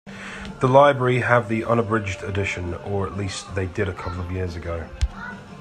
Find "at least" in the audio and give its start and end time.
3.05-3.53